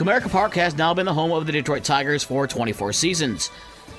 Comerica 0.00 0.30
Park 0.30 0.54
has 0.54 0.78
now 0.78 0.94
been 0.94 1.04
the 1.04 1.12
home 1.12 1.30
of 1.30 1.44
the 1.44 1.52
Detroit 1.52 1.84
Tigers 1.84 2.24
for 2.24 2.46
24 2.46 2.94
seasons. 2.94 3.50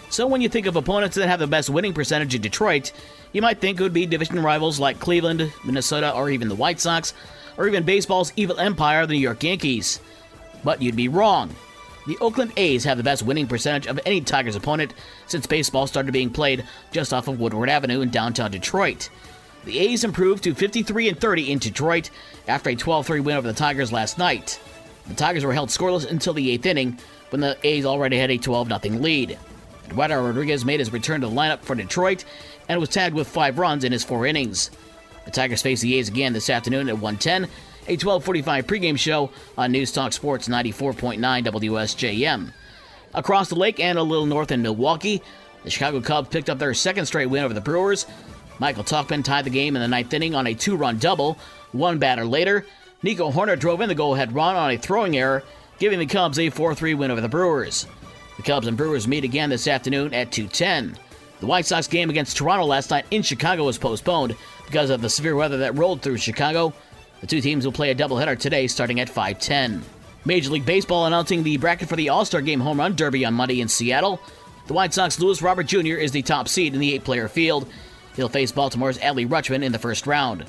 So 0.09 0.25
when 0.25 0.41
you 0.41 0.49
think 0.49 0.65
of 0.65 0.75
opponents 0.75 1.15
that 1.15 1.27
have 1.27 1.39
the 1.39 1.45
best 1.45 1.69
winning 1.69 1.93
percentage 1.93 2.33
in 2.33 2.41
Detroit, 2.41 2.91
you 3.33 3.41
might 3.43 3.61
think 3.61 3.79
it 3.79 3.83
would 3.83 3.93
be 3.93 4.07
division 4.07 4.41
rivals 4.41 4.79
like 4.79 4.99
Cleveland, 4.99 5.53
Minnesota, 5.63 6.11
or 6.11 6.31
even 6.31 6.47
the 6.47 6.55
White 6.55 6.79
Sox, 6.79 7.13
or 7.55 7.67
even 7.67 7.83
baseball's 7.83 8.33
evil 8.35 8.57
empire, 8.57 9.05
the 9.05 9.13
New 9.13 9.19
York 9.19 9.43
Yankees. 9.43 10.01
But 10.63 10.81
you'd 10.81 10.95
be 10.95 11.07
wrong. 11.07 11.55
The 12.07 12.17
Oakland 12.17 12.53
A's 12.57 12.83
have 12.85 12.97
the 12.97 13.03
best 13.03 13.21
winning 13.21 13.45
percentage 13.45 13.85
of 13.85 13.99
any 14.03 14.21
Tigers 14.21 14.55
opponent 14.55 14.95
since 15.27 15.45
baseball 15.45 15.85
started 15.85 16.13
being 16.13 16.31
played 16.31 16.67
just 16.91 17.13
off 17.13 17.27
of 17.27 17.39
Woodward 17.39 17.69
Avenue 17.69 18.01
in 18.01 18.09
downtown 18.09 18.49
Detroit. 18.49 19.11
The 19.65 19.77
A's 19.77 20.03
improved 20.03 20.43
to 20.45 20.55
53 20.55 21.09
and 21.09 21.21
30 21.21 21.51
in 21.51 21.59
Detroit 21.59 22.09
after 22.47 22.71
a 22.71 22.75
12-3 22.75 23.23
win 23.23 23.37
over 23.37 23.47
the 23.47 23.53
Tigers 23.53 23.91
last 23.91 24.17
night. 24.17 24.59
The 25.11 25.17
Tigers 25.17 25.43
were 25.43 25.51
held 25.51 25.67
scoreless 25.67 26.09
until 26.09 26.31
the 26.31 26.57
8th 26.57 26.65
inning 26.67 26.97
when 27.31 27.41
the 27.41 27.57
A's 27.67 27.85
already 27.85 28.17
had 28.17 28.31
a 28.31 28.37
12-0 28.37 29.01
lead. 29.01 29.37
Eduardo 29.89 30.25
Rodriguez 30.25 30.63
made 30.63 30.79
his 30.79 30.93
return 30.93 31.19
to 31.19 31.27
the 31.27 31.33
lineup 31.33 31.59
for 31.63 31.75
Detroit 31.75 32.23
and 32.69 32.79
was 32.79 32.87
tagged 32.87 33.13
with 33.13 33.27
5 33.27 33.59
runs 33.59 33.83
in 33.83 33.91
his 33.91 34.05
4 34.05 34.25
innings. 34.25 34.71
The 35.25 35.31
Tigers 35.31 35.61
face 35.61 35.81
the 35.81 35.95
A's 35.95 36.07
again 36.07 36.31
this 36.31 36.49
afternoon 36.49 36.87
at 36.87 36.93
110 36.93 37.43
a 37.43 37.97
1245 37.97 38.65
pregame 38.65 38.97
show 38.97 39.31
on 39.57 39.73
News 39.73 39.91
Talk 39.91 40.13
Sports 40.13 40.47
94.9 40.47 41.19
WSJM. 41.19 42.53
Across 43.13 43.49
the 43.49 43.55
lake 43.55 43.81
and 43.81 43.99
a 43.99 44.03
little 44.03 44.25
north 44.25 44.51
in 44.51 44.61
Milwaukee, 44.61 45.21
the 45.65 45.69
Chicago 45.69 45.99
Cubs 45.99 46.29
picked 46.29 46.49
up 46.49 46.57
their 46.57 46.73
second 46.73 47.05
straight 47.05 47.25
win 47.25 47.43
over 47.43 47.53
the 47.53 47.59
Brewers. 47.59 48.05
Michael 48.59 48.85
Tauchman 48.85 49.25
tied 49.25 49.43
the 49.43 49.49
game 49.49 49.75
in 49.75 49.81
the 49.81 49.89
ninth 49.89 50.13
inning 50.13 50.35
on 50.35 50.47
a 50.47 50.53
two 50.53 50.77
run 50.77 50.99
double. 50.99 51.37
One 51.73 51.99
batter 51.99 52.23
later, 52.23 52.65
Nico 53.03 53.31
Hoerner 53.31 53.57
drove 53.57 53.81
in 53.81 53.89
the 53.89 53.95
goal 53.95 54.13
ahead 54.13 54.33
run 54.33 54.55
on 54.55 54.69
a 54.69 54.77
throwing 54.77 55.17
error, 55.17 55.43
giving 55.79 55.97
the 55.97 56.05
Cubs 56.05 56.37
a 56.37 56.49
4 56.49 56.75
3 56.75 56.93
win 56.93 57.09
over 57.09 57.21
the 57.21 57.27
Brewers. 57.27 57.87
The 58.37 58.43
Cubs 58.43 58.67
and 58.67 58.77
Brewers 58.77 59.07
meet 59.07 59.23
again 59.23 59.49
this 59.49 59.67
afternoon 59.67 60.13
at 60.13 60.31
2:10. 60.31 60.97
The 61.39 61.47
White 61.47 61.65
Sox 61.65 61.87
game 61.87 62.11
against 62.11 62.37
Toronto 62.37 62.65
last 62.65 62.91
night 62.91 63.05
in 63.09 63.23
Chicago 63.23 63.65
was 63.65 63.79
postponed 63.79 64.35
because 64.67 64.91
of 64.91 65.01
the 65.01 65.09
severe 65.09 65.35
weather 65.35 65.57
that 65.57 65.75
rolled 65.75 66.03
through 66.03 66.17
Chicago. 66.17 66.73
The 67.21 67.27
two 67.27 67.41
teams 67.41 67.65
will 67.65 67.71
play 67.71 67.89
a 67.89 67.95
doubleheader 67.95 68.37
today 68.37 68.67
starting 68.67 68.99
at 68.99 69.09
5:10. 69.09 69.81
Major 70.23 70.51
League 70.51 70.67
Baseball 70.67 71.07
announcing 71.07 71.41
the 71.41 71.57
bracket 71.57 71.89
for 71.89 71.95
the 71.95 72.09
All-Star 72.09 72.41
Game 72.41 72.59
Home 72.59 72.79
Run 72.79 72.95
Derby 72.95 73.25
on 73.25 73.33
Monday 73.33 73.61
in 73.61 73.67
Seattle. 73.67 74.21
The 74.67 74.73
White 74.73 74.93
Sox 74.93 75.19
Luis 75.19 75.41
Robert 75.41 75.65
Jr. 75.65 75.97
is 75.97 76.11
the 76.11 76.21
top 76.21 76.47
seed 76.47 76.75
in 76.75 76.79
the 76.79 76.93
eight-player 76.93 77.27
field. 77.27 77.67
He'll 78.15 78.29
face 78.29 78.51
Baltimore's 78.51 78.99
Adley 78.99 79.27
Rutschman 79.27 79.63
in 79.63 79.71
the 79.71 79.79
first 79.79 80.05
round. 80.05 80.45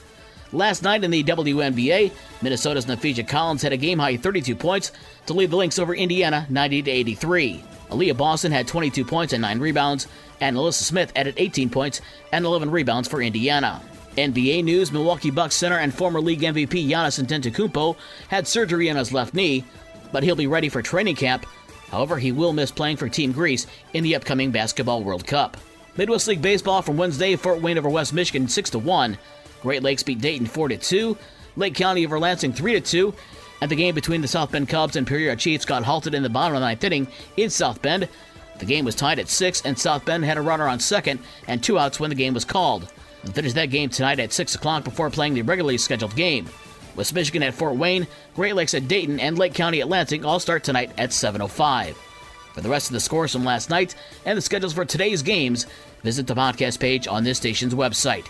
Last 0.52 0.82
night 0.82 1.02
in 1.02 1.10
the 1.10 1.24
WNBA, 1.24 2.12
Minnesota's 2.42 2.84
Napheesa 2.84 3.26
Collins 3.26 3.62
had 3.62 3.72
a 3.72 3.76
game-high 3.78 4.18
32 4.18 4.54
points 4.54 4.92
to 5.26 5.32
lead 5.32 5.50
the 5.50 5.56
Lynx 5.56 5.78
over 5.78 5.94
Indiana 5.94 6.46
90 6.50 6.90
83. 6.90 7.64
Aliyah 7.88 8.16
Boston 8.16 8.52
had 8.52 8.68
22 8.68 9.04
points 9.04 9.32
and 9.32 9.40
9 9.40 9.60
rebounds, 9.60 10.08
and 10.40 10.56
Alyssa 10.56 10.82
Smith 10.82 11.12
added 11.16 11.34
18 11.38 11.70
points 11.70 12.02
and 12.32 12.44
11 12.44 12.70
rebounds 12.70 13.08
for 13.08 13.22
Indiana. 13.22 13.80
NBA 14.16 14.62
news 14.64 14.92
Milwaukee 14.92 15.30
Bucks 15.30 15.54
center 15.54 15.78
and 15.78 15.92
former 15.92 16.20
league 16.20 16.40
MVP 16.40 16.86
Giannis 16.86 17.22
Antetokounmpo 17.22 17.96
had 18.28 18.46
surgery 18.46 18.90
on 18.90 18.96
his 18.96 19.12
left 19.12 19.32
knee, 19.32 19.64
but 20.12 20.22
he'll 20.22 20.36
be 20.36 20.46
ready 20.46 20.68
for 20.68 20.82
training 20.82 21.16
camp. 21.16 21.46
However, 21.90 22.18
he 22.18 22.30
will 22.30 22.52
miss 22.52 22.70
playing 22.70 22.98
for 22.98 23.08
Team 23.08 23.32
Greece 23.32 23.66
in 23.94 24.04
the 24.04 24.16
upcoming 24.16 24.50
Basketball 24.50 25.02
World 25.02 25.26
Cup. 25.26 25.56
Midwest 25.96 26.28
League 26.28 26.42
Baseball 26.42 26.82
from 26.82 26.98
Wednesday, 26.98 27.36
Fort 27.36 27.62
Wayne 27.62 27.78
over 27.78 27.88
West 27.88 28.12
Michigan 28.12 28.48
6 28.48 28.70
to 28.70 28.78
1. 28.78 29.16
Great 29.62 29.82
Lakes 29.82 30.02
beat 30.02 30.20
Dayton 30.20 30.46
4 30.46 30.68
to 30.68 30.76
2. 30.76 31.16
Lake 31.56 31.74
County 31.74 32.04
over 32.04 32.18
Lansing 32.18 32.52
3 32.52 32.74
to 32.74 32.80
2. 32.80 33.14
And 33.60 33.70
the 33.70 33.76
game 33.76 33.94
between 33.94 34.20
the 34.20 34.28
South 34.28 34.50
Bend 34.50 34.68
Cubs 34.68 34.96
and 34.96 35.06
Peoria 35.06 35.36
Chiefs 35.36 35.64
got 35.64 35.84
halted 35.84 36.14
in 36.14 36.22
the 36.24 36.28
bottom 36.28 36.56
of 36.56 36.60
the 36.60 36.66
ninth 36.66 36.82
inning 36.82 37.06
in 37.36 37.48
South 37.48 37.80
Bend. 37.80 38.08
The 38.58 38.66
game 38.66 38.84
was 38.84 38.94
tied 38.94 39.18
at 39.18 39.28
6, 39.28 39.62
and 39.64 39.78
South 39.78 40.04
Bend 40.04 40.24
had 40.24 40.36
a 40.36 40.42
runner 40.42 40.68
on 40.68 40.80
second 40.80 41.20
and 41.46 41.62
two 41.62 41.78
outs 41.78 42.00
when 42.00 42.10
the 42.10 42.16
game 42.16 42.34
was 42.34 42.44
called. 42.44 42.92
They'll 43.22 43.32
finish 43.32 43.52
that 43.52 43.70
game 43.70 43.88
tonight 43.88 44.18
at 44.18 44.32
6 44.32 44.56
o'clock 44.56 44.82
before 44.82 45.10
playing 45.10 45.34
the 45.34 45.42
regularly 45.42 45.78
scheduled 45.78 46.16
game. 46.16 46.48
West 46.96 47.14
Michigan 47.14 47.42
at 47.42 47.54
Fort 47.54 47.76
Wayne, 47.76 48.06
Great 48.34 48.54
Lakes 48.54 48.74
at 48.74 48.88
Dayton, 48.88 49.20
and 49.20 49.38
Lake 49.38 49.54
County 49.54 49.80
at 49.80 49.88
Lansing 49.88 50.24
all 50.24 50.40
start 50.40 50.64
tonight 50.64 50.90
at 50.98 51.10
7.05. 51.10 51.94
For 52.52 52.60
the 52.60 52.68
rest 52.68 52.88
of 52.88 52.92
the 52.94 53.00
scores 53.00 53.32
from 53.32 53.44
last 53.44 53.70
night 53.70 53.94
and 54.26 54.36
the 54.36 54.42
schedules 54.42 54.74
for 54.74 54.84
today's 54.84 55.22
games, 55.22 55.66
visit 56.02 56.26
the 56.26 56.34
podcast 56.34 56.80
page 56.80 57.06
on 57.06 57.24
this 57.24 57.38
station's 57.38 57.74
website. 57.74 58.26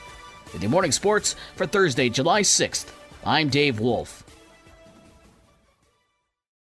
With 0.52 0.62
your 0.62 0.70
morning 0.70 0.92
sports 0.92 1.34
for 1.56 1.66
Thursday, 1.66 2.08
July 2.10 2.42
6th, 2.42 2.86
I'm 3.24 3.48
Dave 3.48 3.80
Wolf. 3.80 4.22